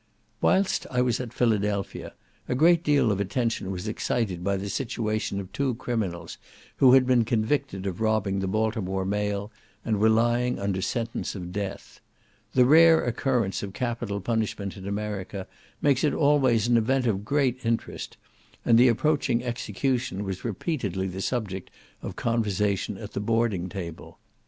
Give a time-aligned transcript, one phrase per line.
[0.41, 2.13] Whilst I was at Philadelphia
[2.49, 6.39] a great deal of attention was excited by the situation of two criminals,
[6.77, 9.51] who had been convicted of robbing the Baltimore mail,
[9.85, 11.99] and were lying under sentence of death.
[12.53, 15.45] The rare occurrence of capital punishment in America
[15.83, 18.17] makes it always an event of great interest;
[18.65, 21.69] and the approaching execution was repeatedly the subject
[22.01, 24.17] of conversation at the boarding table.